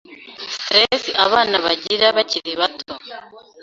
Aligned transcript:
stress 0.55 1.03
abana 1.25 1.55
bagira 1.65 2.05
bakiri 2.17 2.51
bato 2.59 2.93